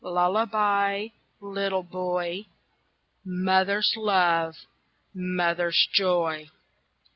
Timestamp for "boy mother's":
1.83-3.93